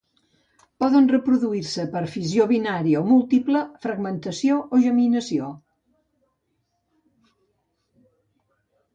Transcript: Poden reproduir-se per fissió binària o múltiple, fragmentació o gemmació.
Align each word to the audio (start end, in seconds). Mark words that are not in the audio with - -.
Poden 0.83 1.07
reproduir-se 1.09 1.83
per 1.95 1.99
fissió 2.13 2.47
binària 2.51 3.01
o 3.03 3.05
múltiple, 3.09 3.61
fragmentació 3.83 4.57
o 4.77 4.79
gemmació. 4.85 5.51